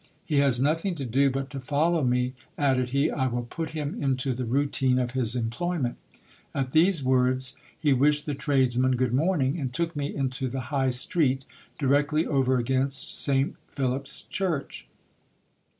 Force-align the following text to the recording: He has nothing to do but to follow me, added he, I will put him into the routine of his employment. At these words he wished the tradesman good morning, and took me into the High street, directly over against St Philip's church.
He 0.25 0.39
has 0.39 0.59
nothing 0.59 0.95
to 0.95 1.05
do 1.05 1.29
but 1.29 1.51
to 1.51 1.59
follow 1.59 2.03
me, 2.03 2.33
added 2.57 2.89
he, 2.89 3.11
I 3.11 3.27
will 3.27 3.43
put 3.43 3.69
him 3.69 4.01
into 4.01 4.33
the 4.33 4.45
routine 4.45 4.97
of 4.97 5.11
his 5.11 5.35
employment. 5.35 5.95
At 6.55 6.71
these 6.71 7.03
words 7.03 7.55
he 7.79 7.93
wished 7.93 8.25
the 8.25 8.33
tradesman 8.33 8.95
good 8.95 9.13
morning, 9.13 9.59
and 9.59 9.71
took 9.71 9.95
me 9.95 10.07
into 10.15 10.49
the 10.49 10.71
High 10.73 10.89
street, 10.89 11.45
directly 11.77 12.25
over 12.25 12.57
against 12.57 13.13
St 13.15 13.55
Philip's 13.67 14.23
church. 14.23 14.87